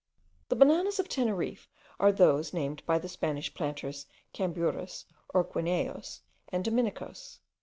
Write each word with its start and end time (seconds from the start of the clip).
The 0.49 0.55
bananas 0.55 0.99
of 0.99 1.07
Teneriffe 1.07 1.69
are 1.99 2.11
those 2.11 2.53
named 2.53 2.83
by 2.87 2.97
the 2.97 3.07
Spanish 3.07 3.53
planters 3.53 4.07
Camburis 4.33 5.05
or 5.31 5.43
Guineos, 5.43 6.21
and 6.49 6.65
Dominicos. 6.65 7.37